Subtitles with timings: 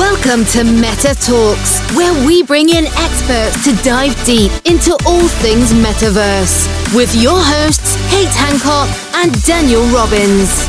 [0.00, 5.74] Welcome to Meta Talkz, where we bring in experts to dive deep into all things
[5.74, 6.96] metaverse.
[6.96, 10.64] With your hosts, Kate Hancock and Daniel Robbins.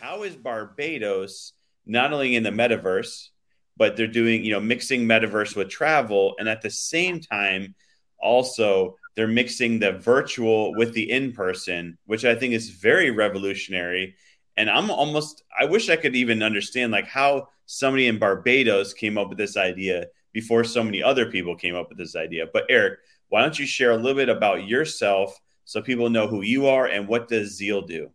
[0.00, 1.52] How is Barbados
[1.86, 3.28] not only in the metaverse,
[3.76, 7.76] but they're doing, you know, mixing metaverse with travel, and at the same time,
[8.20, 14.16] also they're mixing the virtual with the in person, which I think is very revolutionary
[14.56, 19.16] and I'm almost I wish I could even understand like how somebody in Barbados came
[19.16, 22.46] up with this idea before so many other people came up with this idea.
[22.52, 26.42] But Eric, why don't you share a little bit about yourself so people know who
[26.42, 28.10] you are and what does Zeal do?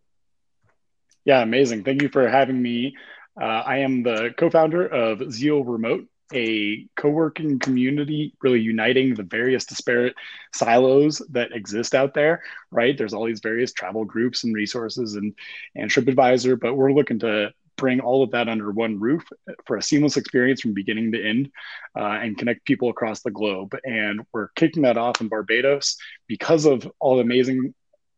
[1.23, 1.83] Yeah, amazing.
[1.83, 2.95] Thank you for having me.
[3.39, 9.65] Uh, I am the co-founder of Zeal Remote, a co-working community really uniting the various
[9.65, 10.15] disparate
[10.53, 12.97] silos that exist out there right?
[12.97, 15.33] There's all these various travel groups and resources and
[15.75, 19.23] and tripadvisor but we're looking to bring all of that under one roof
[19.65, 21.51] for a seamless experience from beginning to end
[21.97, 23.75] uh, and connect people across the globe.
[23.83, 27.73] And we're kicking that off in barbados because of all the amazing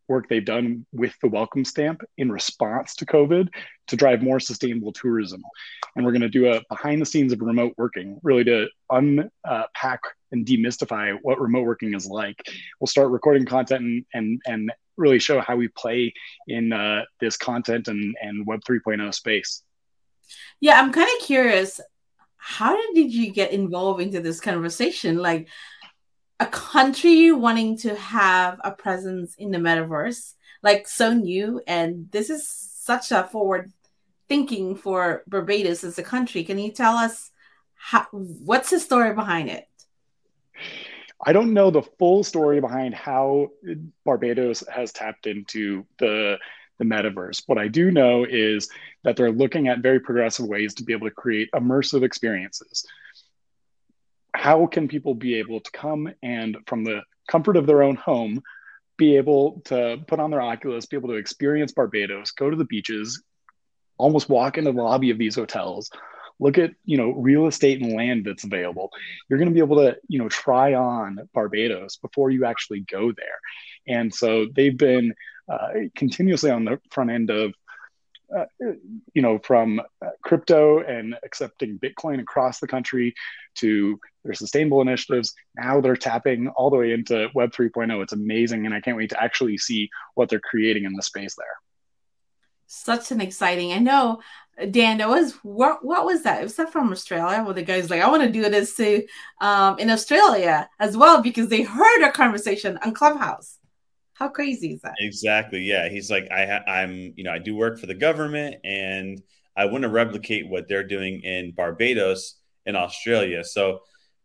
[0.08, 3.48] work they've done with the welcome stamp in response to COVID
[3.88, 5.42] to drive more sustainable tourism.
[5.96, 10.00] And we're going to do a behind the scenes of remote working, really to unpack
[10.32, 12.40] and demystify what remote working is like.
[12.80, 16.12] We'll start recording content and and, and really show how we play
[16.48, 19.62] in uh, this content and, and Web 3.0 space.
[20.60, 21.80] Yeah, I'm kind of curious.
[22.36, 25.18] How did you get involved into this conversation?
[25.18, 25.48] Like,
[26.40, 32.30] a country wanting to have a presence in the metaverse, like so new, and this
[32.30, 33.72] is such a forward
[34.28, 36.44] thinking for Barbados as a country.
[36.44, 37.30] Can you tell us
[37.74, 39.66] how, what's the story behind it?
[41.24, 43.48] I don't know the full story behind how
[44.04, 46.38] Barbados has tapped into the
[46.78, 47.42] the metaverse.
[47.46, 48.68] What I do know is
[49.02, 52.86] that they're looking at very progressive ways to be able to create immersive experiences
[54.34, 58.42] how can people be able to come and from the comfort of their own home
[58.96, 62.64] be able to put on their oculus be able to experience barbados go to the
[62.64, 63.22] beaches
[63.96, 65.90] almost walk into the lobby of these hotels
[66.40, 68.90] look at you know real estate and land that's available.
[69.28, 73.12] You're going to be able to you know try on barbados before you actually go
[73.12, 73.38] there.
[73.86, 75.14] And so they've been
[75.50, 77.54] uh, continuously on the front end of
[78.36, 78.44] uh,
[79.14, 83.14] you know, from uh, crypto and accepting Bitcoin across the country
[83.56, 85.34] to their sustainable initiatives.
[85.56, 88.02] Now they're tapping all the way into Web 3.0.
[88.02, 88.66] It's amazing.
[88.66, 91.46] And I can't wait to actually see what they're creating in the space there.
[92.66, 93.72] Such an exciting.
[93.72, 94.20] I know,
[94.70, 96.42] Dan, that was what what was that?
[96.42, 97.42] Was that from Australia?
[97.42, 99.04] Well, the guy's like, I want to do this too
[99.40, 103.57] um, in Australia as well because they heard our conversation on Clubhouse.
[104.18, 104.94] How crazy is that?
[104.98, 105.60] Exactly.
[105.60, 105.88] Yeah.
[105.88, 109.22] He's like, I ha- I'm, you know, I do work for the government and
[109.56, 112.34] I want to replicate what they're doing in Barbados
[112.66, 113.44] in Australia.
[113.44, 113.80] So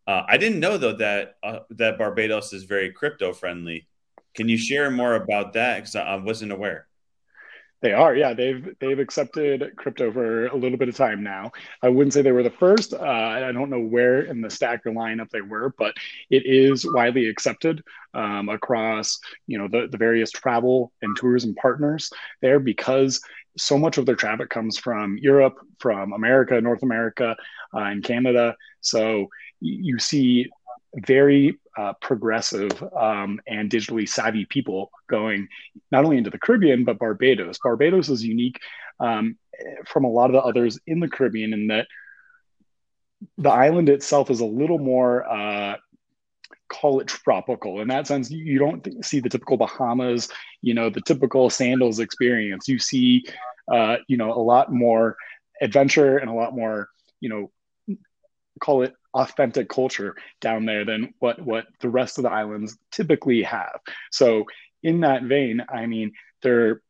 [0.07, 3.87] uh, I didn't know though that uh, that Barbados is very crypto friendly.
[4.33, 5.77] Can you share more about that?
[5.77, 6.87] Because I wasn't aware.
[7.83, 8.33] They are, yeah.
[8.33, 11.51] They've they've accepted crypto for a little bit of time now.
[11.81, 12.93] I wouldn't say they were the first.
[12.93, 15.93] Uh, I don't know where in the stack or lineup they were, but
[16.29, 17.83] it is widely accepted
[18.13, 22.09] um, across you know the, the various travel and tourism partners
[22.41, 23.19] there because
[23.57, 27.35] so much of their traffic comes from Europe, from America, North America,
[27.73, 28.55] uh, and Canada.
[28.79, 29.27] So
[29.59, 30.47] you see
[30.95, 35.47] very uh, progressive um, and digitally savvy people going
[35.91, 37.57] not only into the Caribbean but Barbados.
[37.63, 38.59] Barbados is unique
[38.99, 39.37] um,
[39.85, 41.87] from a lot of the others in the Caribbean in that
[43.37, 45.77] the island itself is a little more uh,
[46.69, 50.29] call it tropical in that sense you don't see the typical bahamas
[50.61, 53.23] you know the typical sandals experience you see
[53.71, 55.15] uh, you know a lot more
[55.61, 56.89] adventure and a lot more
[57.19, 57.51] you know
[58.59, 63.43] call it authentic culture down there than what what the rest of the islands typically
[63.43, 63.79] have.
[64.11, 64.45] So
[64.81, 66.81] in that vein, I mean, they're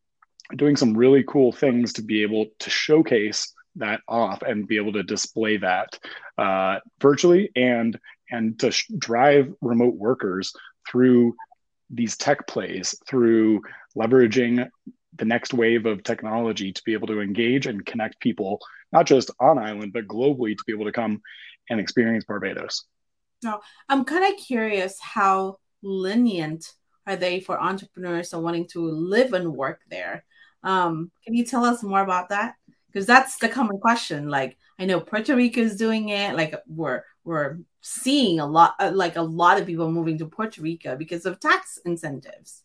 [0.55, 4.93] doing some really cool things to be able to showcase that off and be able
[4.93, 5.97] to display that
[6.37, 7.99] uh, virtually and
[8.29, 10.53] and to sh- drive remote workers
[10.89, 11.35] through
[11.89, 13.61] these tech plays through
[13.97, 14.67] leveraging
[15.15, 18.59] the next wave of technology to be able to engage and connect people
[18.91, 21.21] not just on island but globally to be able to come
[21.69, 22.85] and experience Barbados.
[23.43, 26.71] Now, I'm kind of curious how lenient
[27.05, 30.23] are they for entrepreneurs and wanting to live and work there?
[30.63, 32.55] Um, can you tell us more about that?
[32.87, 34.29] Because that's the common question.
[34.29, 36.35] Like, I know Puerto Rico is doing it.
[36.35, 40.61] Like, we're we're seeing a lot, uh, like a lot of people moving to Puerto
[40.61, 42.63] Rico because of tax incentives.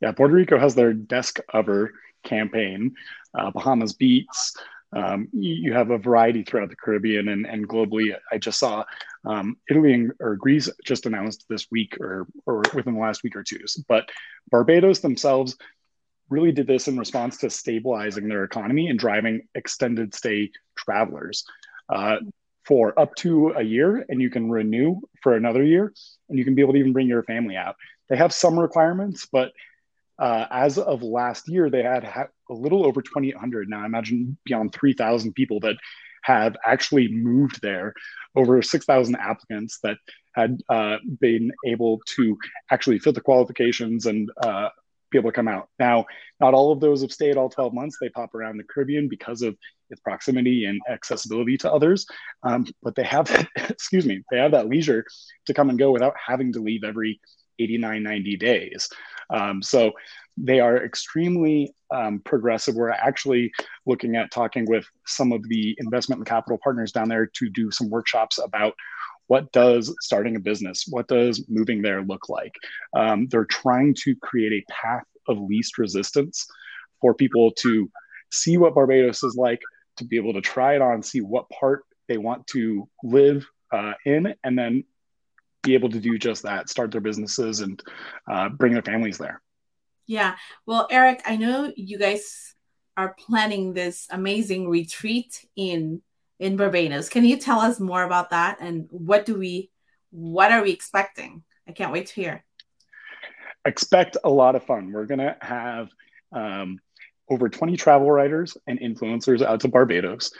[0.00, 1.92] Yeah, Puerto Rico has their Desk Over
[2.22, 2.94] campaign.
[3.36, 4.56] Uh, Bahamas Beats,
[4.94, 8.14] Um, you have a variety throughout the Caribbean and, and globally.
[8.30, 8.84] I just saw
[9.24, 13.34] um, Italy and, or Greece just announced this week or, or within the last week
[13.34, 13.58] or two.
[13.88, 14.08] But
[14.50, 15.56] Barbados themselves
[16.30, 21.44] really did this in response to stabilizing their economy and driving extended stay travelers
[21.88, 22.16] uh,
[22.64, 24.06] for up to a year.
[24.08, 25.92] And you can renew for another year
[26.28, 27.76] and you can be able to even bring your family out.
[28.08, 29.52] They have some requirements, but
[30.18, 33.68] uh, as of last year, they had ha- a little over 2,800.
[33.68, 35.76] Now, I imagine beyond 3,000 people that
[36.22, 37.92] have actually moved there,
[38.34, 39.98] over 6,000 applicants that
[40.34, 42.36] had uh, been able to
[42.70, 44.68] actually fit the qualifications and uh,
[45.10, 45.68] be able to come out.
[45.78, 46.06] Now,
[46.40, 47.98] not all of those have stayed all 12 months.
[48.00, 49.56] They pop around the Caribbean because of
[49.90, 52.06] its proximity and accessibility to others.
[52.42, 55.04] Um, but they have, excuse me, they have that leisure
[55.46, 57.20] to come and go without having to leave every
[57.58, 58.88] 89, 90 days.
[59.30, 59.92] Um, so
[60.36, 62.74] they are extremely um, progressive.
[62.74, 63.52] We're actually
[63.86, 67.70] looking at talking with some of the investment and capital partners down there to do
[67.70, 68.74] some workshops about
[69.26, 72.52] what does starting a business, what does moving there look like.
[72.94, 76.46] Um, they're trying to create a path of least resistance
[77.00, 77.90] for people to
[78.32, 79.60] see what Barbados is like,
[79.96, 83.92] to be able to try it on, see what part they want to live uh,
[84.04, 84.84] in, and then
[85.64, 87.82] be able to do just that start their businesses and
[88.30, 89.40] uh, bring their families there.
[90.06, 90.36] Yeah.
[90.66, 92.54] Well eric i know you guys
[92.96, 96.02] are planning this amazing retreat in
[96.38, 97.08] in barbados.
[97.08, 98.58] Can you tell us more about that?
[98.60, 99.70] And what do we
[100.10, 101.42] what are we expecting?
[101.68, 102.44] I can't wait to hear.
[103.64, 104.92] Expect a lot of fun.
[104.92, 105.88] We're going to have
[106.32, 106.78] um,
[107.30, 110.32] over 20 travel writers and influencers out to barbados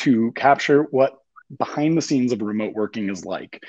[0.00, 1.18] to capture what
[1.56, 3.62] behind the scenes of remote working is like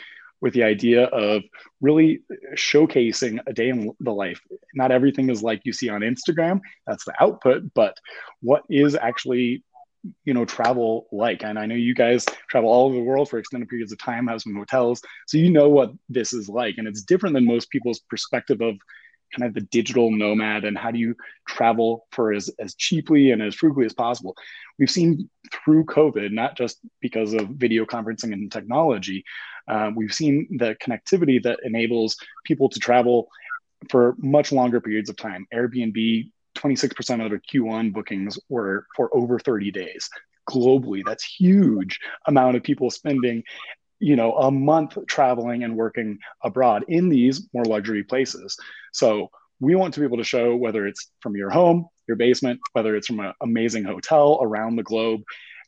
[0.43, 1.41] with the idea of
[1.79, 2.19] really
[2.55, 4.41] showcasing a day in the life.
[4.75, 7.97] Not everything is like you see on Instagram, that's the output, but
[8.41, 9.63] what is actually
[10.25, 13.39] you know travel like and i know you guys travel all over the world for
[13.39, 16.89] extended periods of time have some hotels so you know what this is like and
[16.89, 18.75] it's different than most people's perspective of
[19.33, 21.15] kind of the digital nomad and how do you
[21.47, 24.35] travel for as, as cheaply and as frugally as possible
[24.77, 25.29] we've seen
[25.63, 29.23] through covid not just because of video conferencing and technology
[29.67, 33.29] um, we've seen the connectivity that enables people to travel
[33.89, 35.45] for much longer periods of time.
[35.53, 40.09] Airbnb, 26% of their Q1 bookings were for over 30 days
[40.49, 41.01] globally.
[41.05, 43.43] That's huge amount of people spending
[43.99, 48.57] you know a month traveling and working abroad in these more luxury places
[48.91, 49.29] so
[49.61, 52.97] we want to be able to show whether it's from your home your basement whether
[52.97, 55.21] it's from an amazing hotel around the globe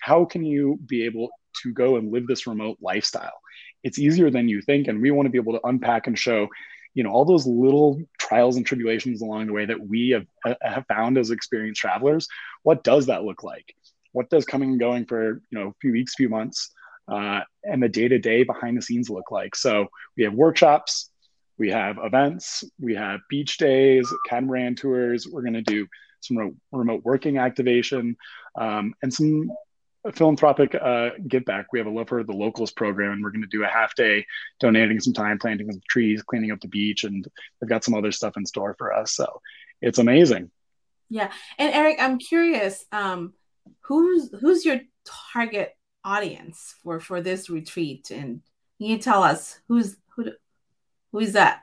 [0.06, 1.30] how can you be able
[1.64, 3.42] to go and live this remote lifestyle?
[3.84, 6.48] It's easier than you think and we want to be able to unpack and show
[6.94, 10.54] you know all those little trials and tribulations along the way that we have, uh,
[10.62, 12.28] have found as experienced travelers.
[12.62, 13.74] What does that look like?
[14.12, 16.72] What does coming and going for you know a few weeks few months
[17.12, 19.56] uh, and the day-to-day behind the scenes look like?
[19.56, 21.10] So we have workshops
[21.58, 25.88] we have events we have beach days catamaran tours we're going to do
[26.20, 28.16] some re- remote working activation
[28.60, 29.50] um, and some
[30.14, 31.68] philanthropic uh, give back.
[31.72, 33.96] We have a Love for the Locals program, and we're going to do a half
[33.96, 34.26] day
[34.60, 37.28] donating some time, planting some trees, cleaning up the beach, and
[37.60, 39.14] they've got some other stuff in store for us.
[39.14, 39.42] So
[39.82, 40.52] it's amazing.
[41.10, 43.34] Yeah, and Eric, I'm curious, um,
[43.82, 44.82] who's who's your
[45.34, 48.42] target audience for for this retreat, and
[48.78, 50.32] can you tell us who's who
[51.12, 51.62] who is that?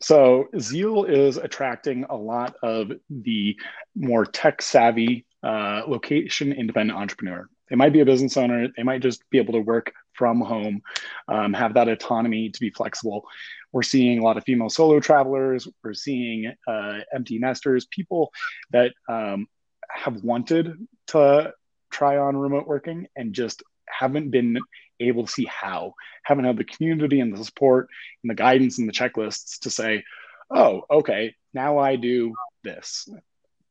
[0.00, 3.56] So Zeal is attracting a lot of the
[3.94, 7.48] more tech savvy uh, location independent entrepreneur.
[7.68, 8.68] They might be a business owner.
[8.76, 10.82] They might just be able to work from home,
[11.28, 13.26] um, have that autonomy to be flexible.
[13.72, 15.66] We're seeing a lot of female solo travelers.
[15.82, 18.32] We're seeing uh, empty nesters, people
[18.72, 19.46] that um,
[19.88, 21.54] have wanted to
[21.90, 24.58] try on remote working and just haven't been
[25.00, 27.88] able to see how, haven't had the community and the support
[28.22, 30.04] and the guidance and the checklists to say,
[30.50, 33.08] oh, okay, now I do this.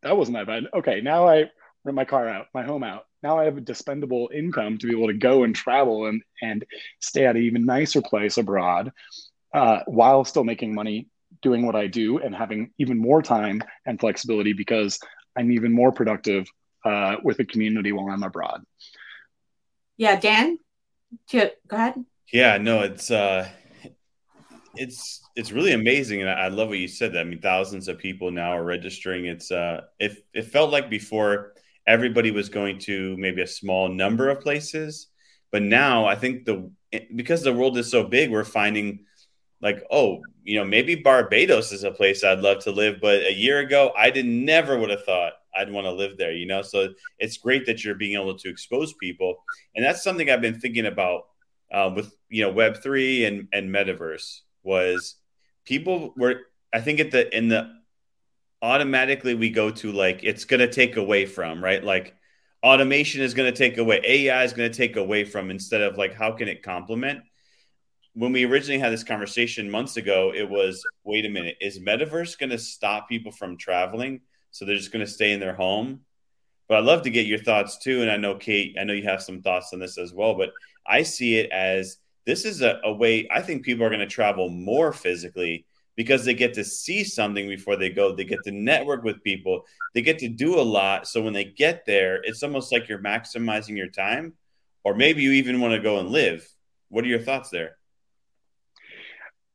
[0.04, 0.63] That wasn't that bad.
[0.74, 1.51] Okay, now I
[1.84, 3.06] rent my car out, my home out.
[3.24, 6.66] Now I have a dispendable income to be able to go and travel and, and
[7.00, 8.92] stay at an even nicer place abroad
[9.54, 11.08] uh, while still making money
[11.42, 15.00] doing what I do and having even more time and flexibility because
[15.38, 16.48] I'm even more productive
[16.86, 18.64] uh, with the community while I'm abroad.
[19.98, 20.58] Yeah, Dan,
[21.32, 22.04] go ahead.
[22.34, 23.48] Yeah, no, it's uh,
[24.76, 27.14] it's it's really amazing, and I, I love what you said.
[27.14, 29.26] That I mean, thousands of people now are registering.
[29.26, 31.54] It's uh, it it felt like before
[31.88, 35.08] everybody was going to maybe a small number of places.
[35.52, 36.72] But now I think the
[37.16, 39.06] because the world is so big, we're finding
[39.62, 43.00] like, oh, you know, maybe Barbados is a place I'd love to live.
[43.02, 46.32] But a year ago, I did never would have thought I'd want to live there,
[46.32, 46.62] you know?
[46.62, 49.36] So it's great that you're being able to expose people.
[49.76, 51.28] And that's something I've been thinking about
[51.72, 55.16] uh, with, you know, Web3 and, and metaverse was
[55.66, 56.42] people were,
[56.74, 57.72] I think at the, in the,
[58.62, 61.84] automatically we go to like, it's going to take away from, right?
[61.84, 62.15] Like
[62.63, 65.98] automation is going to take away, AI is going to take away from instead of
[65.98, 67.24] like, how can it complement?
[68.13, 72.38] when we originally had this conversation months ago, it was wait a minute, is metaverse
[72.38, 74.22] going to stop people from traveling?
[74.51, 76.01] So they're just going to stay in their home?
[76.68, 78.01] But I'd love to get your thoughts too.
[78.01, 80.36] And I know, Kate, I know you have some thoughts on this as well.
[80.36, 80.51] But
[80.86, 84.08] I see it as this is a, a way I think people are going to
[84.08, 88.15] travel more physically because they get to see something before they go.
[88.15, 91.07] They get to network with people, they get to do a lot.
[91.07, 94.33] So when they get there, it's almost like you're maximizing your time,
[94.83, 96.48] or maybe you even want to go and live.
[96.89, 97.77] What are your thoughts there?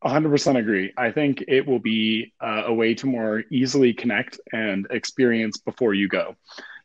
[0.05, 0.93] 100% agree.
[0.97, 5.95] I think it will be uh, a way to more easily connect and experience before
[5.95, 6.37] you go.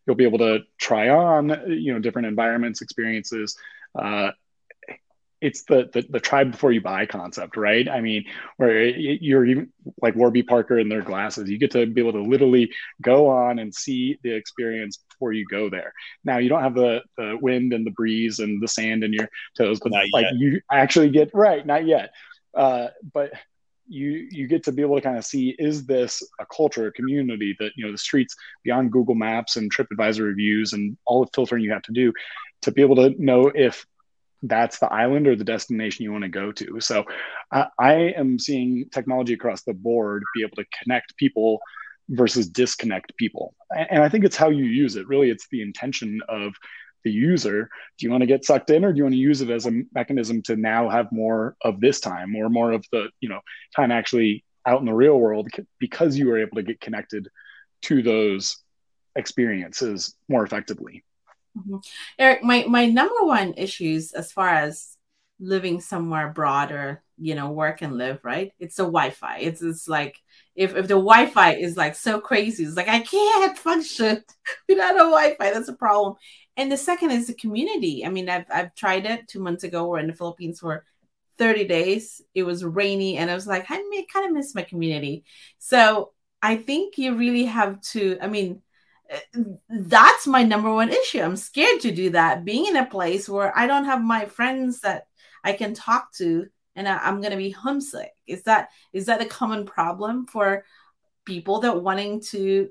[0.06, 3.56] You'll be able to try on, you know, different environments, experiences.
[3.94, 4.32] Uh,
[5.42, 7.90] it's the, the, the try before you buy concept, right?
[7.90, 8.26] I mean,
[8.58, 12.22] where you're even like Warby Parker in their glasses, you get to be able to
[12.22, 12.72] literally
[13.02, 15.94] go on and see the experience before you go there.
[16.24, 19.30] Now you don't have the, the wind and the breeze and the sand in your
[19.58, 20.36] toes, but not like yet.
[20.36, 22.12] you actually get right, not yet
[22.54, 23.32] uh, but
[23.88, 26.92] you you get to be able to kind of see is this a culture, a
[26.92, 31.32] community that you know the streets beyond Google Maps and TripAdvisor reviews and all the
[31.34, 32.14] filtering you have to do
[32.62, 33.86] to be able to know if
[34.44, 36.80] that's the island or the destination you want to go to.
[36.80, 37.06] So
[37.52, 41.60] uh, I am seeing technology across the board be able to connect people
[42.10, 43.54] versus disconnect people.
[43.72, 45.08] And I think it's how you use it.
[45.08, 46.54] Really, it's the intention of
[47.04, 49.42] the user do you want to get sucked in or do you want to use
[49.42, 53.10] it as a mechanism to now have more of this time or more of the
[53.20, 53.40] you know
[53.76, 57.28] time actually out in the real world because you were able to get connected
[57.82, 58.58] to those
[59.16, 61.04] experiences more effectively
[61.58, 61.78] mm-hmm.
[62.20, 64.98] eric my my number one issues as far as
[65.40, 70.18] living somewhere broader you know work and live right it's the wi-fi it's it's like
[70.56, 74.24] if, if the wi-fi is like so crazy it's like i can't function
[74.70, 76.16] without a wi-fi that's a problem
[76.58, 78.06] and the second is the community.
[78.06, 79.88] I mean, I've I've tried it two months ago.
[79.88, 80.86] We're in the Philippines for
[81.38, 82.22] 30 days.
[82.36, 85.24] It was rainy, and I was like, I kind of miss my community.
[85.60, 88.18] So I think you really have to.
[88.22, 88.62] I mean,
[89.70, 91.22] that's my number one issue.
[91.22, 92.46] I'm scared to do that.
[92.46, 95.08] Being in a place where I don't have my friends that
[95.44, 98.12] I can talk to, and I, am going to be homesick.
[98.28, 100.66] Is that is that a common problem for
[101.26, 102.70] people that wanting to,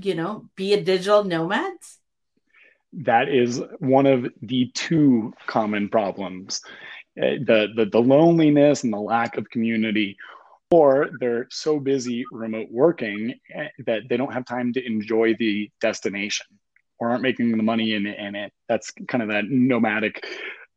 [0.00, 1.98] you know, be a digital nomads?
[2.92, 6.62] that is one of the two common problems
[7.18, 10.16] uh, the, the, the loneliness and the lack of community
[10.70, 15.70] or they're so busy remote working eh, that they don't have time to enjoy the
[15.80, 16.46] destination
[16.98, 20.26] or aren't making the money in, in it that's kind of that nomadic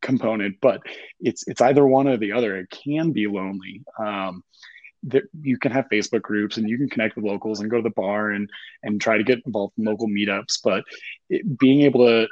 [0.01, 0.81] component but
[1.19, 4.43] it's it's either one or the other it can be lonely um,
[5.03, 7.83] that you can have Facebook groups and you can connect with locals and go to
[7.83, 8.49] the bar and
[8.83, 10.59] and try to get involved in local meetups.
[10.63, 10.83] But
[11.29, 12.27] it, being able to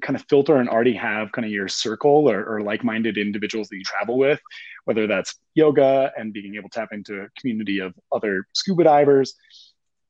[0.00, 3.76] kind of filter and already have kind of your circle or, or, like-minded individuals that
[3.76, 4.40] you travel with,
[4.84, 9.34] whether that's yoga and being able to tap into a community of other scuba divers,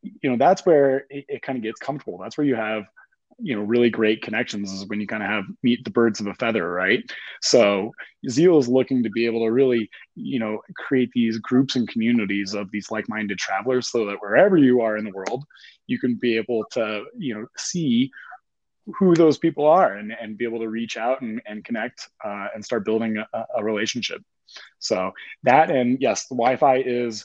[0.02, 2.18] you know, that's where it, it kind of gets comfortable.
[2.18, 2.84] That's where you have
[3.38, 6.26] you know really great connections is when you kind of have meet the birds of
[6.26, 7.02] a feather right
[7.40, 7.90] so
[8.28, 12.54] zeal is looking to be able to really you know create these groups and communities
[12.54, 15.44] of these like-minded travelers so that wherever you are in the world
[15.86, 18.10] you can be able to you know see
[18.98, 22.48] who those people are and, and be able to reach out and, and connect uh,
[22.54, 24.22] and start building a, a relationship.
[24.78, 25.12] So
[25.44, 27.24] that and yes the wi-fi is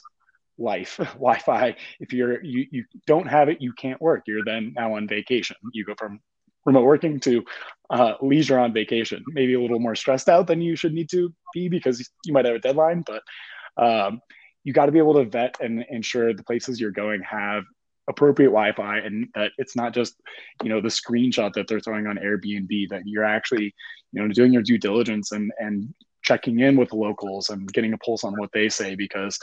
[0.56, 0.96] life.
[1.14, 4.22] Wi-fi if you're you, you don't have it you can't work.
[4.26, 5.56] You're then now on vacation.
[5.72, 6.20] You go from
[6.64, 7.44] remote working to
[7.90, 9.24] uh, leisure on vacation.
[9.28, 12.44] Maybe a little more stressed out than you should need to be because you might
[12.44, 13.22] have a deadline but
[13.82, 14.20] um,
[14.64, 17.64] you got to be able to vet and ensure the places you're going have
[18.08, 20.14] appropriate wi-fi and that it's not just
[20.62, 23.74] you know the screenshot that they're throwing on airbnb that you're actually
[24.12, 27.92] you know doing your due diligence and and checking in with the locals and getting
[27.92, 29.38] a pulse on what they say because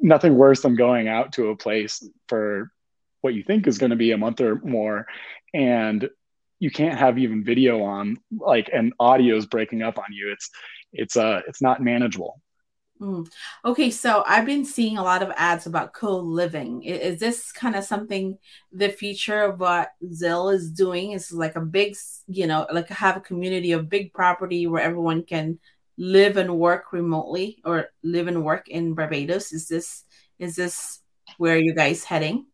[0.00, 2.70] nothing worse than going out to a place for
[3.20, 5.06] what you think is going to be a month or more
[5.54, 6.08] and
[6.62, 10.30] you can't have even video on like and audio is breaking up on you.
[10.30, 10.48] It's
[10.92, 12.40] it's uh it's not manageable
[13.02, 13.28] mm.
[13.64, 17.74] okay so i've been seeing a lot of ads about co-living is, is this kind
[17.74, 18.38] of something
[18.72, 21.96] the future of what Zeal is doing is like a big
[22.28, 25.58] you know like have a community of big property where everyone can
[25.96, 29.52] live and work remotely or live and work in Barbados?
[29.52, 30.04] Is this
[30.38, 31.00] is this
[31.38, 32.46] where you guys heading?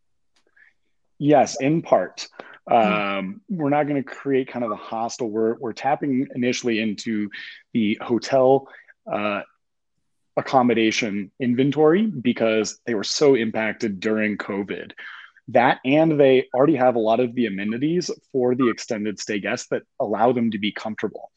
[1.18, 2.28] Yes, in part.
[2.70, 5.30] Um, we're not going to create kind of a hostel.
[5.30, 7.30] We're we're tapping initially into
[7.72, 8.68] the hotel
[9.10, 9.40] uh,
[10.38, 14.92] accommodation inventory because they were so impacted during COVID.
[15.48, 19.68] That and they already have a lot of the amenities for the extended stay guests
[19.70, 21.32] that allow them to be comfortable.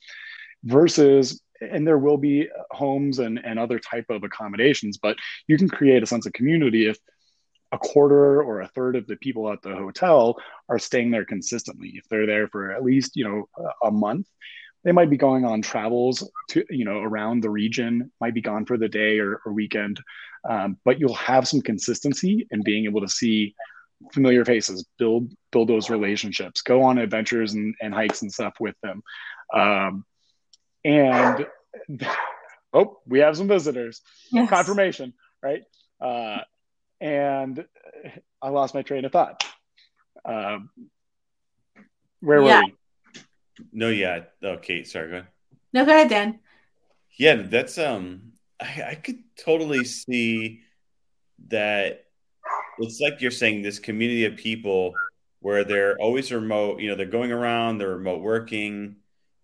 [0.64, 5.18] Versus, and there will be homes and, and other type of accommodations, but
[5.48, 6.98] you can create a sense of community if
[7.72, 10.38] a quarter or a third of the people at the hotel
[10.70, 11.94] are staying there consistently.
[11.96, 14.28] If they're there for at least, you know, a month,
[14.84, 18.66] they might be going on travels to, you know, around the region, might be gone
[18.66, 20.02] for the day or, or weekend.
[20.48, 23.56] Um, but you'll have some consistency in being able to see
[24.12, 28.76] familiar faces, build build those relationships, go on adventures and, and hikes and stuff with
[28.82, 29.04] them.
[29.54, 30.06] Um,
[30.84, 31.46] and
[32.74, 34.02] oh, we have some visitors.
[34.32, 34.50] Yes.
[34.50, 35.62] Confirmation, right?
[36.00, 36.40] Uh,
[37.00, 37.66] and
[38.42, 39.44] I lost my train of thought.
[40.26, 40.70] Um,
[42.22, 42.60] where yeah.
[42.60, 42.74] were we?
[43.72, 44.24] No, yeah.
[44.44, 45.28] Oh, Kate, sorry, go ahead.
[45.74, 46.40] No, go ahead, Dan.
[47.18, 50.62] Yeah, that's um I, I could totally see
[51.50, 52.06] that
[52.80, 54.94] it's like you're saying this community of people
[55.40, 58.98] where they're always remote, you know, they're going around, they're remote working,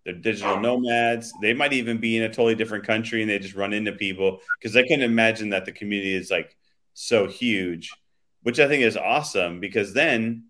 [0.04, 1.32] they're digital nomads.
[1.42, 4.40] They might even be in a totally different country and they just run into people
[4.58, 6.56] because I can imagine that the community is like
[6.94, 7.90] so huge,
[8.42, 10.44] which I think is awesome because then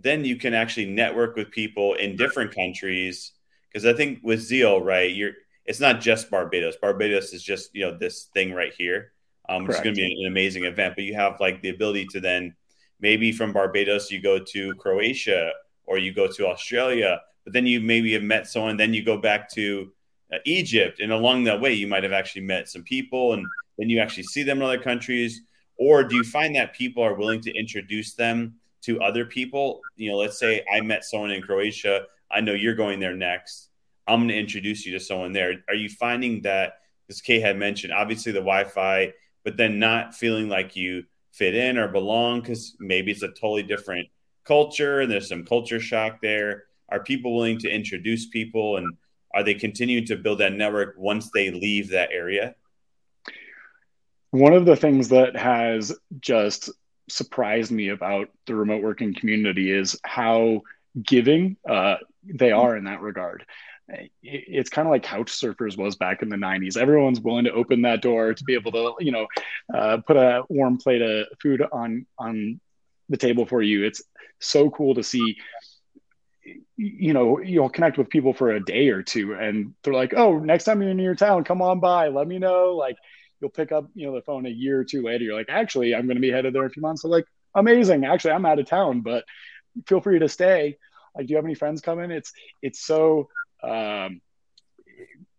[0.00, 3.32] then you can actually network with people in different countries
[3.68, 5.32] because I think with Zeal, right, you're
[5.64, 6.76] it's not just Barbados.
[6.76, 9.12] Barbados is just, you know, this thing right here
[9.48, 10.94] um, which is going to be an amazing event.
[10.96, 12.54] But you have like the ability to then
[13.00, 15.52] maybe from Barbados you go to Croatia
[15.86, 19.16] or you go to Australia, but then you maybe have met someone, then you go
[19.16, 19.90] back to
[20.32, 23.46] uh, Egypt, and along that way you might have actually met some people, and
[23.78, 25.40] then you actually see them in other countries.
[25.76, 29.80] Or do you find that people are willing to introduce them to other people?
[29.96, 32.06] You know, let's say I met someone in Croatia.
[32.30, 33.70] I know you're going there next.
[34.06, 35.54] I'm going to introduce you to someone there.
[35.68, 39.12] Are you finding that, as Kay had mentioned, obviously the Wi Fi
[39.44, 43.62] but then not feeling like you fit in or belong because maybe it's a totally
[43.62, 44.06] different
[44.44, 46.64] culture and there's some culture shock there.
[46.90, 48.94] Are people willing to introduce people and
[49.32, 52.56] are they continuing to build that network once they leave that area?
[54.32, 56.70] One of the things that has just
[57.08, 60.62] surprised me about the remote working community is how
[61.02, 63.44] giving uh, they are in that regard.
[64.22, 67.82] It's kind of like couch surfers was back in the 90s everyone's willing to open
[67.82, 69.26] that door to be able to you know
[69.74, 72.60] uh, put a warm plate of food on on
[73.08, 73.84] the table for you.
[73.84, 74.02] It's
[74.40, 75.38] so cool to see
[76.76, 80.38] you know you'll connect with people for a day or two and they're like oh
[80.38, 82.96] next time you're in your town come on by let me know like
[83.40, 85.24] you'll pick up you know the phone a year or two later.
[85.24, 87.02] You're like actually i'm going to be headed there in a few months.
[87.02, 88.04] So like amazing.
[88.04, 89.24] Actually i'm out of town but
[89.86, 90.78] feel free to stay.
[91.16, 92.10] Like do you have any friends coming?
[92.10, 93.28] It's it's so
[93.62, 94.20] um,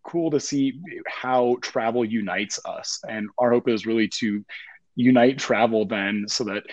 [0.03, 2.99] cool to see how travel unites us.
[3.07, 4.43] And our hope is really to
[4.95, 6.63] unite travel then so that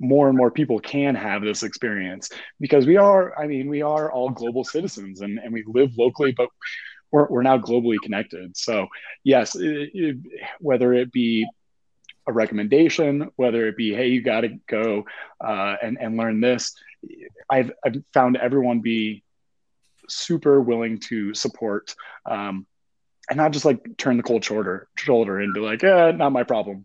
[0.00, 2.30] more and more people can have this experience.
[2.60, 6.32] Because we are, I mean, we are all global citizens and, and we live locally,
[6.32, 6.48] but
[7.14, 8.56] we're, we're now globally connected.
[8.56, 8.88] So,
[9.22, 10.16] yes, it, it,
[10.58, 11.46] whether it be
[12.26, 15.04] a recommendation, whether it be, hey, you got to go
[15.40, 16.74] uh, and, and learn this,
[17.48, 19.22] I've, I've found everyone be
[20.08, 21.94] super willing to support
[22.26, 22.66] um,
[23.30, 26.42] and not just like turn the cold shoulder shoulder and be like, eh, not my
[26.42, 26.84] problem.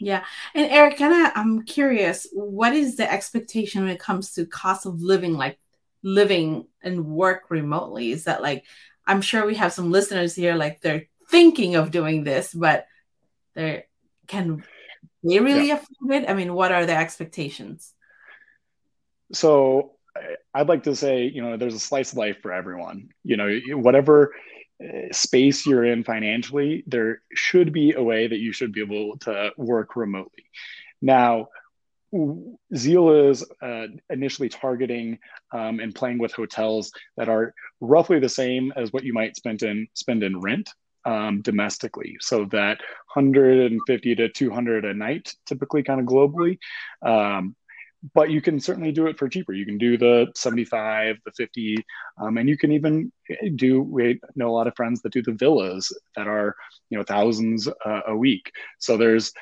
[0.00, 0.24] Yeah.
[0.56, 4.86] And Eric, kind of, I'm curious, what is the expectation when it comes to cost
[4.86, 5.60] of living, like
[6.02, 8.10] living and work remotely?
[8.10, 8.64] Is that like,
[9.06, 12.86] I'm sure we have some listeners here, like they're thinking of doing this, but
[13.54, 13.84] they
[14.26, 14.64] can
[15.24, 15.74] they really yeah.
[15.74, 16.30] afford it?
[16.30, 17.92] I mean, what are the expectations?
[19.32, 19.92] So
[20.54, 23.10] I'd like to say, you know, there's a slice of life for everyone.
[23.24, 24.34] You know, whatever
[24.82, 29.18] uh, space you're in financially, there should be a way that you should be able
[29.18, 30.44] to work remotely.
[31.00, 31.48] Now,
[32.76, 35.18] Zeal is uh, initially targeting
[35.52, 39.62] um, and playing with hotels that are roughly the same as what you might spend
[39.62, 40.68] in spend in rent
[41.04, 42.16] um, domestically.
[42.20, 42.78] So that
[43.14, 46.58] 150 to 200 a night, typically, kind of globally.
[47.02, 47.56] Um,
[48.14, 49.52] but you can certainly do it for cheaper.
[49.52, 51.76] You can do the 75, the 50,
[52.20, 53.12] um, and you can even
[53.54, 56.56] do, we know a lot of friends that do the villas that are,
[56.90, 58.50] you know, thousands uh, a week.
[58.80, 59.32] So there's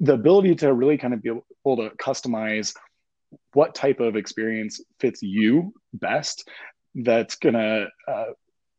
[0.00, 2.74] the ability to really kind of be able to customize
[3.52, 6.48] what type of experience fits you best
[6.94, 8.24] that's going to uh,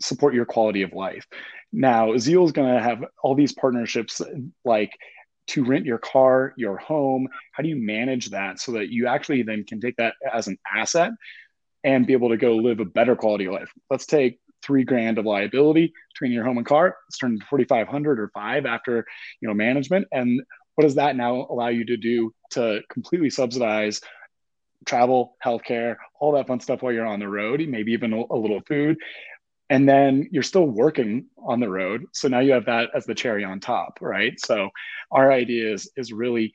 [0.02, 1.28] support your quality of life.
[1.72, 4.22] Now, Zeal is going to have all these partnerships
[4.66, 4.92] like
[5.50, 7.28] to rent your car, your home?
[7.52, 10.58] How do you manage that so that you actually then can take that as an
[10.74, 11.12] asset
[11.84, 13.72] and be able to go live a better quality of life?
[13.90, 16.98] Let's take three grand of liability between your home and car.
[17.08, 19.06] It's turned into 4,500 or five after,
[19.42, 20.08] you know, management.
[20.12, 20.42] And
[20.80, 24.00] what does that now allow you to do to completely subsidize
[24.86, 28.62] travel, healthcare, all that fun stuff while you're on the road, maybe even a, little
[28.62, 28.96] food.
[29.70, 32.06] And then you're still working on the road.
[32.14, 34.40] So now you have that as the cherry on top, right?
[34.40, 34.70] So
[35.12, 36.54] our idea is is really,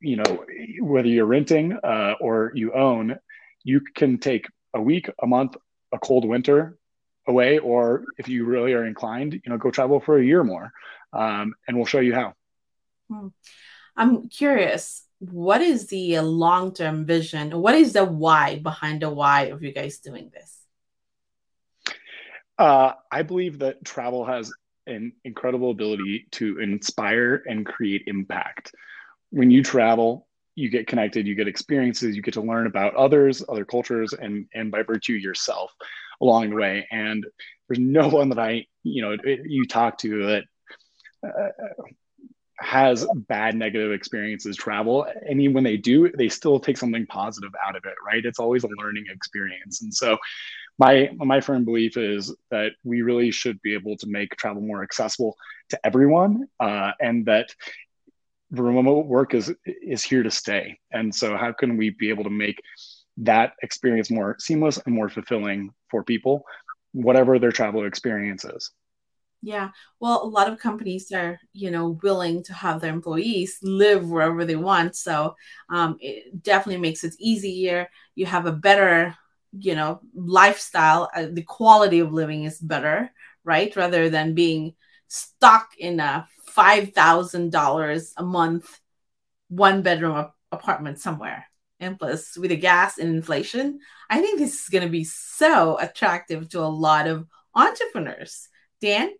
[0.00, 0.44] you know,
[0.80, 3.16] whether you're renting uh, or you own,
[3.62, 5.54] you can take a week, a month,
[5.92, 6.78] a cold winter
[7.28, 10.72] away, or if you really are inclined, you know, go travel for a year more,
[11.12, 12.34] um, and we'll show you how.
[13.08, 13.28] Hmm.
[13.96, 17.58] I'm curious what is the long term vision?
[17.60, 20.60] What is the why behind the why of you guys doing this?
[22.58, 24.52] Uh, I believe that travel has
[24.86, 28.72] an incredible ability to inspire and create impact.
[29.30, 33.42] When you travel, you get connected, you get experiences, you get to learn about others,
[33.48, 35.72] other cultures, and and by virtue yourself
[36.20, 36.86] along the way.
[36.90, 37.26] And
[37.68, 40.44] there's no one that I, you know, you talk to that
[41.26, 41.48] uh,
[42.58, 47.52] has bad negative experiences travel and even when they do they still take something positive
[47.66, 48.24] out of it right?
[48.24, 49.82] It's always a learning experience.
[49.82, 50.16] And so
[50.78, 54.82] my my firm belief is that we really should be able to make travel more
[54.82, 55.36] accessible
[55.70, 57.48] to everyone uh, and that
[58.50, 60.78] remote work is is here to stay.
[60.92, 62.60] And so how can we be able to make
[63.18, 66.44] that experience more seamless and more fulfilling for people
[66.92, 68.70] whatever their travel experience is
[69.42, 69.70] yeah.
[70.00, 74.44] Well, a lot of companies are, you know, willing to have their employees live wherever
[74.44, 74.96] they want.
[74.96, 75.36] So
[75.68, 77.88] um, it definitely makes it easier.
[78.14, 79.14] You have a better,
[79.56, 81.10] you know, lifestyle.
[81.14, 83.10] Uh, the quality of living is better,
[83.44, 83.74] right?
[83.76, 84.74] Rather than being
[85.06, 88.80] stuck in a $5,000 a month,
[89.48, 91.46] one bedroom apartment somewhere.
[91.78, 95.78] And plus, with the gas and inflation, I think this is going to be so
[95.78, 98.48] attractive to a lot of entrepreneurs.
[98.80, 99.10] Dan?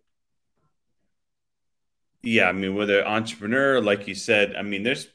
[2.27, 5.07] Yeah, I mean, whether entrepreneur, like you said, I mean, there's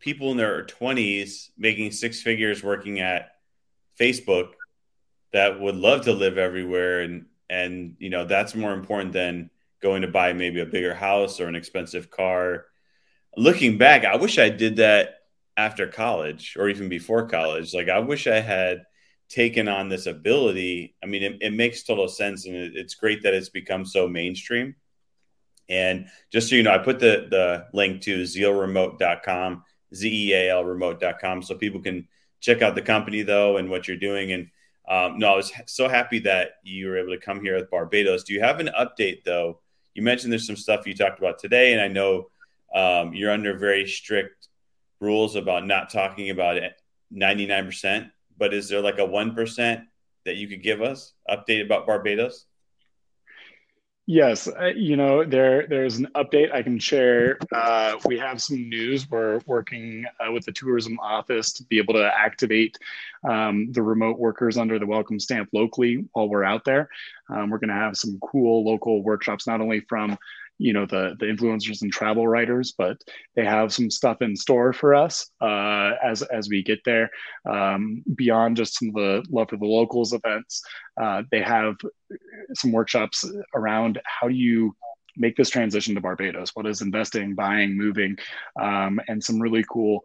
[0.00, 3.36] people in their 20s making six figures working at
[3.98, 4.48] Facebook
[5.32, 10.02] that would love to live everywhere and and you know that's more important than going
[10.02, 12.66] to buy maybe a bigger house or an expensive car.
[13.36, 15.20] Looking back i wish i did that
[15.56, 17.72] after college or even before college.
[17.72, 18.86] Like i wish i had
[19.28, 20.96] taken on this ability.
[21.00, 24.08] I mean it, it makes total sense and it, it's great that it's become so
[24.08, 24.74] mainstream
[25.70, 30.50] and just so you know, I put the, the link to zealremote.com, Z E A
[30.50, 32.08] L remote.com, so people can
[32.40, 34.32] check out the company though and what you're doing.
[34.32, 34.50] And
[34.88, 38.24] um, no, I was so happy that you were able to come here with Barbados.
[38.24, 39.60] Do you have an update though?
[39.94, 42.30] You mentioned there's some stuff you talked about today, and I know
[42.74, 44.48] um, you're under very strict
[45.00, 46.80] rules about not talking about it
[47.14, 48.10] 99%.
[48.36, 49.84] But is there like a 1%
[50.24, 52.46] that you could give us update about Barbados?
[54.12, 57.38] Yes, uh, you know there there's an update I can share.
[57.54, 59.08] Uh, we have some news.
[59.08, 62.76] We're working uh, with the tourism office to be able to activate
[63.22, 66.88] um, the remote workers under the welcome stamp locally while we're out there.
[67.28, 70.18] Um, we're going to have some cool local workshops, not only from
[70.60, 72.96] you know the the influencers and travel writers but
[73.34, 77.10] they have some stuff in store for us uh, as as we get there.
[77.48, 80.62] Um, beyond just some of the love for the locals events
[81.00, 81.76] uh, they have
[82.54, 84.74] some workshops around how do you
[85.16, 86.50] make this transition to barbados?
[86.54, 88.16] What is investing buying moving?
[88.60, 90.00] Um, and some really cool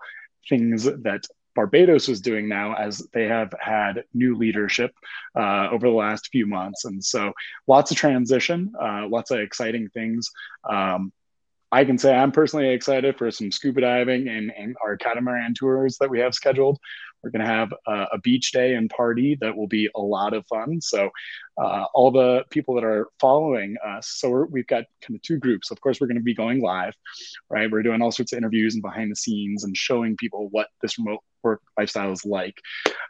[0.50, 4.92] things that Barbados is doing now as they have had new leadership
[5.36, 6.86] uh, over the last few months.
[6.86, 7.32] And so
[7.68, 10.30] lots of transition, uh, lots of exciting things.
[10.70, 11.12] Um,
[11.72, 15.98] I can say I'm personally excited for some scuba diving and, and our catamaran tours
[16.00, 16.80] that we have scheduled.
[17.26, 20.36] We're going to have a, a, beach day and party that will be a lot
[20.36, 20.80] of fun.
[20.80, 21.10] So,
[21.60, 25.38] uh, all the people that are following us, so we have got kind of two
[25.38, 25.72] groups.
[25.72, 26.94] Of course, we're going to be going live,
[27.50, 27.72] right?
[27.72, 31.00] We're doing all sorts of interviews and behind the scenes and showing people what this
[31.00, 32.60] remote work lifestyle is like.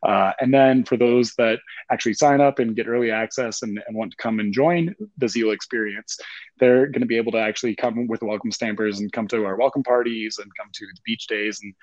[0.05, 1.57] Uh, and then for those that
[1.91, 5.27] actually sign up and get early access and, and want to come and join the
[5.27, 6.19] Zeal experience,
[6.59, 9.55] they're going to be able to actually come with welcome stampers and come to our
[9.55, 11.73] welcome parties and come to the beach days and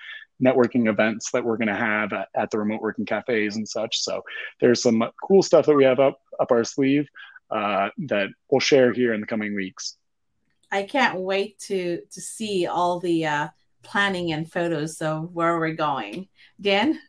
[0.41, 3.99] networking events that we're going to have at, at, the remote working cafes and such.
[3.99, 4.23] So
[4.59, 7.07] there's some cool stuff that we have up up our sleeve
[7.51, 9.97] uh, that we'll share here in the coming weeks.
[10.71, 13.47] I can't wait to to see all the uh,
[13.83, 16.27] planning and photos of where we're going.
[16.59, 16.99] Dan?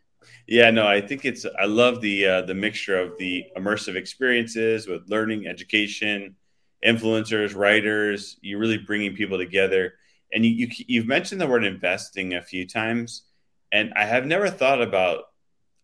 [0.46, 4.86] Yeah, no, I think it's I love the uh, the mixture of the immersive experiences
[4.86, 6.36] with learning, education,
[6.84, 8.38] influencers, writers.
[8.42, 9.94] You're really bringing people together,
[10.32, 13.22] and you, you have mentioned the word investing a few times,
[13.74, 15.24] and I have never thought about.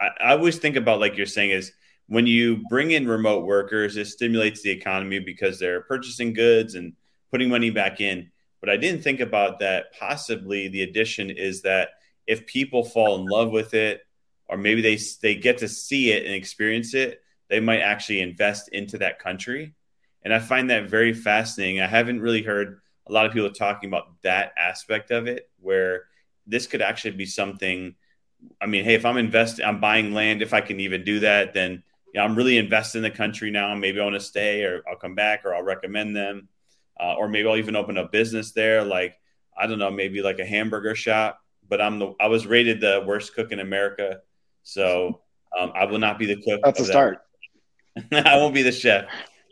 [0.01, 1.73] I, I always think about like you're saying is
[2.07, 6.95] when you bring in remote workers, it stimulates the economy because they're purchasing goods and
[7.33, 8.31] putting money back in.
[8.61, 9.93] But I didn't think about that.
[9.99, 11.91] Possibly the addition is that
[12.29, 14.03] if people fall in love with it,
[14.49, 18.69] or maybe they they get to see it and experience it, they might actually invest
[18.69, 19.75] into that country.
[20.23, 21.81] And I find that very fascinating.
[21.81, 26.05] I haven't really heard a lot of people talking about that aspect of it, where
[26.51, 27.95] this could actually be something.
[28.61, 30.43] I mean, hey, if I'm investing, I'm buying land.
[30.43, 31.83] If I can even do that, then
[32.13, 33.75] you know, I'm really invested in the country now.
[33.75, 36.49] Maybe I want to stay, or I'll come back, or I'll recommend them
[37.01, 38.85] uh, or maybe I'll even open a business there.
[38.85, 39.19] Like
[39.57, 41.41] I don't know, maybe like a hamburger shop.
[41.69, 44.21] But I'm the I was rated the worst cook in America,
[44.63, 45.23] so
[45.59, 46.61] um, I will not be the cook.
[46.63, 46.91] That's a that.
[46.91, 47.19] start.
[48.13, 49.07] I won't be the chef.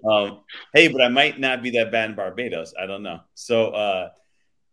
[0.08, 0.40] Um,
[0.74, 2.74] hey, but I might not be that bad in Barbados.
[2.80, 3.20] I don't know.
[3.34, 4.10] So uh,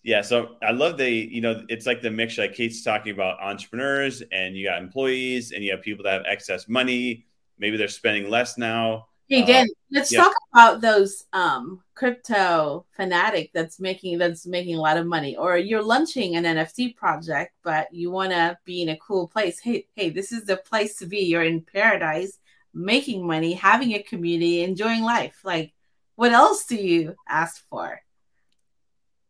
[0.05, 2.43] yeah, so I love the you know it's like the mixture.
[2.43, 6.25] Like Kate's talking about entrepreneurs, and you got employees, and you have people that have
[6.27, 7.25] excess money.
[7.57, 9.07] Maybe they're spending less now.
[9.27, 10.21] Hey Dan, um, let's yeah.
[10.21, 15.57] talk about those um, crypto fanatic that's making that's making a lot of money, or
[15.57, 19.59] you're launching an NFT project, but you want to be in a cool place.
[19.59, 21.21] Hey, hey, this is the place to be.
[21.21, 22.37] You're in paradise,
[22.75, 25.39] making money, having a community, enjoying life.
[25.43, 25.73] Like,
[26.13, 27.99] what else do you ask for?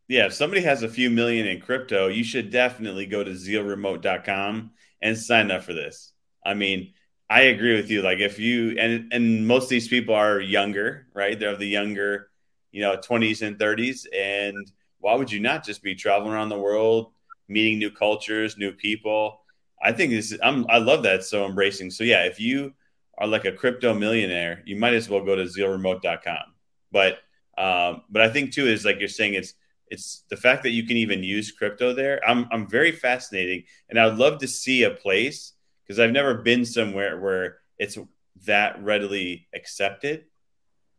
[0.08, 4.72] Yeah, if somebody has a few million in crypto, you should definitely go to zealremote.com
[5.02, 6.14] and sign up for this.
[6.46, 6.94] I mean,
[7.30, 8.04] I agree with you.
[8.04, 11.40] Like if you and and most of these people are younger, right?
[11.40, 12.30] They're the younger,
[12.72, 14.08] you know, twenties and thirties.
[14.16, 17.12] And why would you not just be traveling around the world,
[17.48, 19.42] meeting new cultures, new people?
[19.82, 20.38] I think this.
[20.44, 20.66] I'm.
[20.70, 21.24] I love that.
[21.24, 21.90] So embracing.
[21.90, 22.74] So yeah, if you
[23.18, 26.54] are like a crypto millionaire, you might as well go to zealremote.com.
[26.92, 27.20] But
[27.58, 29.56] um, but I think too is like you're saying it's
[29.90, 32.20] it's the fact that you can even use crypto there.
[32.28, 36.66] I'm I'm very fascinating, and I'd love to see a place because I've never been
[36.66, 37.98] somewhere where it's
[38.46, 40.26] that readily accepted.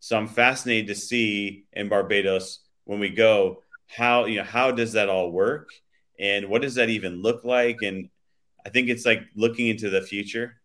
[0.00, 4.92] So I'm fascinated to see in Barbados when we go how you know how does
[4.92, 5.70] that all work
[6.18, 8.08] and what does that even look like and
[8.64, 10.56] I think it's like looking into the future.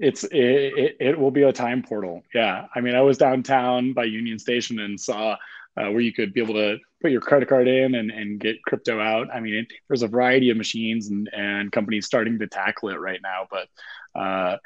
[0.00, 2.22] It's it, it, will be a time portal.
[2.34, 5.36] Yeah, I mean I was downtown by Union Station and saw
[5.76, 8.62] uh, where you could be able to put your credit card in and, and get
[8.64, 9.28] crypto out.
[9.32, 13.20] I mean, there's a variety of machines and, and companies starting to tackle it right
[13.22, 13.46] now.
[13.48, 13.68] But,
[14.20, 14.56] uh,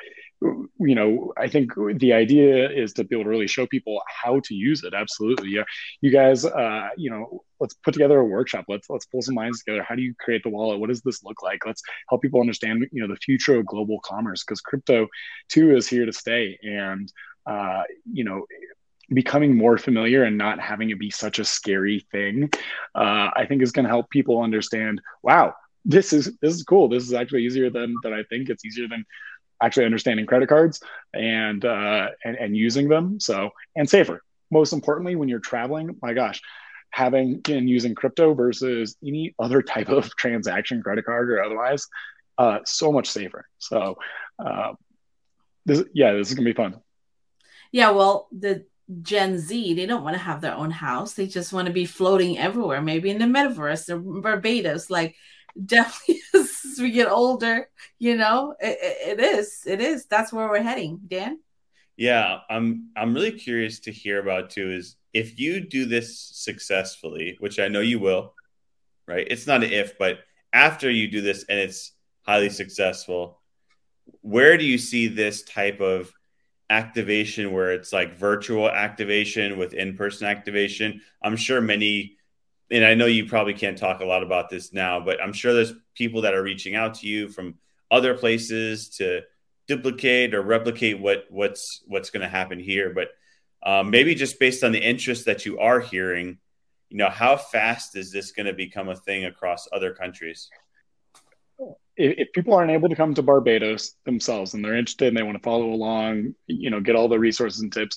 [0.41, 4.41] you know, I think the idea is to be able to really show people how
[4.45, 4.95] to use it.
[4.95, 5.51] Absolutely.
[5.51, 5.65] Yeah.
[6.01, 8.65] You guys, uh, you know, let's put together a workshop.
[8.67, 9.83] Let's, let's pull some minds together.
[9.83, 10.81] How do you create the wallet?
[10.81, 11.67] What does this look like?
[11.67, 15.07] Let's help people understand, you know, the future of global commerce because crypto
[15.49, 16.59] too is here to stay.
[16.63, 17.13] And,
[17.47, 18.47] uh, you know,
[19.09, 22.51] becoming more familiar and not having it be such a scary thing
[22.95, 26.89] uh, i think is going to help people understand wow this is this is cool.
[26.89, 28.49] This is actually easier than than i think.
[28.49, 29.05] It's easier than
[29.63, 30.81] actually understanding credit cards
[31.15, 33.21] and uh, and, and using them.
[33.21, 34.23] So and safer.
[34.51, 36.41] Most importantly when you're traveling my gosh
[36.91, 41.87] having and using crypto versus any other type of transaction credit card or otherwise
[42.37, 43.47] uh, so much safer.
[43.59, 43.97] So
[44.39, 44.75] uh,
[45.65, 46.81] this yeah this is gonna be fun.
[47.73, 48.67] Yeah well the
[49.03, 51.15] Gen Z, they don't want to have their own house.
[51.15, 54.91] They just want to be floating everywhere, maybe in the metaverse or Barbados.
[54.91, 55.17] Like,
[55.65, 57.69] definitely as we get older,
[57.99, 59.63] you know, it, it is.
[59.67, 60.07] It is.
[60.07, 61.01] That's where we're heading.
[61.07, 61.39] Dan?
[61.97, 67.37] Yeah, I'm I'm really curious to hear about too is if you do this successfully,
[67.39, 68.35] which I know you will,
[69.07, 69.27] right?
[69.31, 70.21] It's not an if, but
[70.53, 71.93] after you do this and it's
[72.23, 73.41] highly successful,
[74.23, 76.13] where do you see this type of
[76.73, 81.01] activation where it's like virtual activation with in-person activation.
[81.23, 82.17] I'm sure many
[82.71, 85.53] and i know you probably can't talk a lot about this now but i'm sure
[85.53, 87.55] there's people that are reaching out to you from
[87.91, 89.21] other places to
[89.69, 92.93] duplicate or replicate what what's what's going to happen here.
[92.93, 93.09] But
[93.63, 96.39] um, maybe just based on the interest that you are hearing
[96.89, 100.51] you know how fast is this going to become a thing across other countries
[101.97, 105.23] if, if, people aren't able to come to Barbados themselves and they're interested and they
[105.23, 107.97] want to follow along, you know, get all the resources and tips,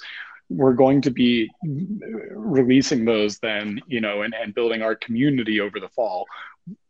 [0.50, 5.80] we're going to be releasing those then, you know, and, and building our community over
[5.80, 6.26] the fall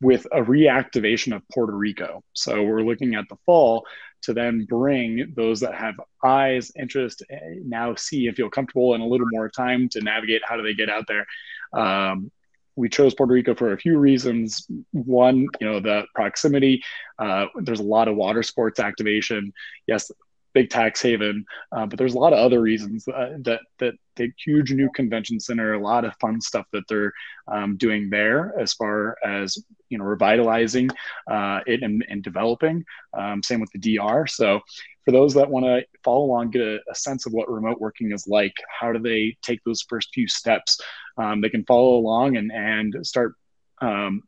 [0.01, 2.23] with a reactivation of Puerto Rico.
[2.33, 3.85] So we're looking at the fall
[4.23, 9.03] to then bring those that have eyes, interest, eh, now see and feel comfortable and
[9.03, 11.25] a little more time to navigate how do they get out there.
[11.73, 12.31] Um,
[12.75, 14.67] we chose Puerto Rico for a few reasons.
[14.91, 16.83] One, you know, the proximity.
[17.19, 19.53] Uh, there's a lot of water sports activation.
[19.87, 20.11] Yes,
[20.55, 21.45] big tax haven.
[21.71, 25.39] Uh, but there's a lot of other reasons uh, that that the huge new convention
[25.39, 27.11] center, a lot of fun stuff that they're
[27.51, 29.57] um, doing there as far as
[29.89, 30.89] you know revitalizing
[31.29, 32.83] uh, it and, and developing.
[33.13, 34.25] Um, same with the DR.
[34.25, 34.61] So
[35.05, 38.11] for those that want to follow along, get a, a, sense of what remote working
[38.11, 40.81] is like, how do they take those first few steps?
[41.17, 43.35] Um, they can follow along and and start
[43.81, 44.23] um,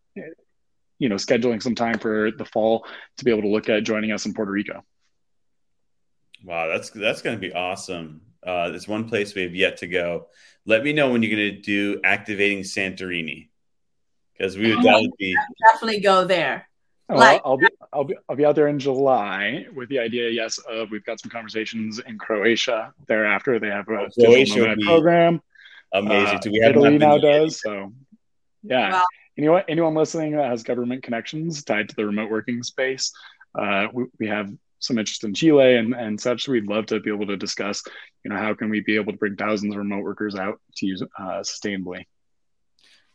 [0.99, 2.85] you know scheduling some time for the fall
[3.17, 4.83] to be able to look at joining us in Puerto Rico.
[6.43, 8.21] Wow, that's that's going to be awesome.
[8.45, 10.27] Uh, there's one place we have yet to go.
[10.65, 13.49] Let me know when you're going to do activating Santorini
[14.37, 15.35] because we would definitely, be...
[15.71, 16.69] definitely go there.
[17.09, 20.29] Oh, like, I'll, be I'll be I'll be out there in July with the idea.
[20.29, 22.93] Yes, of we've got some conversations in Croatia.
[23.07, 25.41] Thereafter, they have a Croatia program.
[25.93, 26.35] Amazing.
[26.35, 27.93] Uh, we have Italy now does so.
[28.63, 28.91] Yeah.
[28.91, 29.05] Well,
[29.37, 33.11] anyone anyone listening that has government connections tied to the remote working space,
[33.57, 36.47] uh, we, we have some interest in Chile and, and such.
[36.47, 37.83] We'd love to be able to discuss,
[38.23, 40.85] you know, how can we be able to bring thousands of remote workers out to
[40.85, 42.05] use uh, sustainably.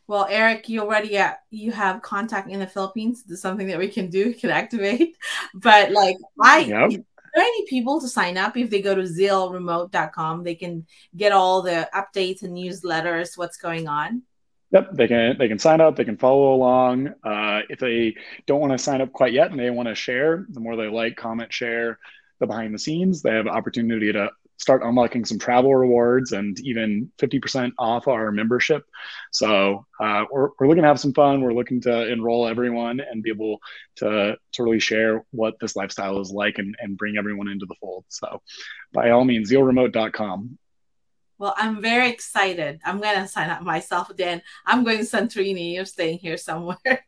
[0.07, 3.23] Well, Eric, you already uh, you have contact in the Philippines.
[3.23, 5.15] This is something that we can do, can activate.
[5.53, 6.89] But like I yep.
[6.91, 7.03] there
[7.37, 10.85] any people to sign up if they go to zealremote.com, they can
[11.15, 14.23] get all the updates and newsletters, what's going on.
[14.71, 15.95] Yep, they can they can sign up.
[15.95, 17.13] They can follow along.
[17.23, 18.15] Uh, if they
[18.47, 20.87] don't want to sign up quite yet and they want to share, the more they
[20.87, 21.99] like, comment, share
[22.39, 24.29] the behind the scenes, they have opportunity to
[24.63, 28.85] start unlocking some travel rewards and even 50% off our membership.
[29.31, 31.41] So uh, we're, we're looking to have some fun.
[31.41, 33.59] We're looking to enroll everyone and be able
[33.97, 37.75] to, to really share what this lifestyle is like and, and bring everyone into the
[37.81, 38.05] fold.
[38.07, 38.41] So
[38.93, 40.57] by all means, zealremote.com.
[41.37, 42.79] Well, I'm very excited.
[42.85, 44.41] I'm going to sign up myself then.
[44.65, 45.73] I'm going to Santorini.
[45.73, 46.77] You're staying here somewhere.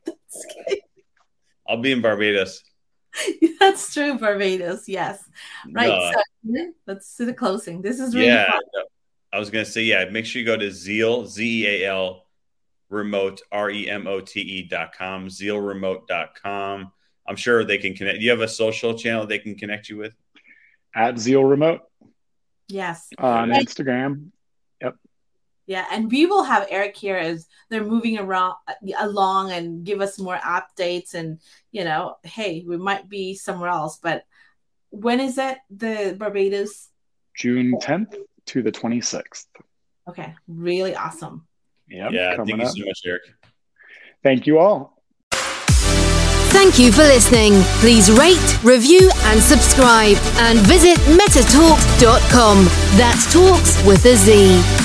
[1.68, 2.62] I'll be in Barbados.
[3.60, 4.88] That's true, Barbados.
[4.88, 5.24] Yes.
[5.72, 5.88] Right.
[5.88, 6.12] No.
[6.54, 7.82] So let's do the closing.
[7.82, 8.62] This is really yeah, fun.
[9.34, 11.90] I was going to say, yeah, make sure you go to Zeal, Z E A
[11.90, 12.26] L,
[12.90, 16.92] remote, R E M O T E dot com, zealremote.com.
[17.28, 18.20] I'm sure they can connect.
[18.20, 20.16] Do you have a social channel they can connect you with?
[20.94, 21.82] At Zeal Remote.
[22.68, 23.10] Yes.
[23.18, 24.32] On and, Instagram.
[25.68, 25.86] Yep.
[25.90, 30.02] Yeah, and we will have Eric here as they're moving around uh, along and give
[30.02, 31.14] us more updates.
[31.14, 31.40] And
[31.72, 34.24] you know, hey, we might be somewhere else, but
[34.90, 35.58] when is it?
[35.70, 36.90] The Barbados.
[37.36, 38.16] June 10th
[38.48, 39.48] to the 26th.
[40.08, 41.46] Okay, really awesome.
[41.90, 42.76] Yep, yeah, thank you up.
[42.76, 43.24] so much, Eric.
[44.24, 44.96] Thank you all.
[46.56, 47.54] Thank you for listening.
[47.82, 50.18] Please rate, review, and subscribe.
[50.38, 52.66] And visit metatalkz.com.
[52.98, 54.85] That's talks with a Z.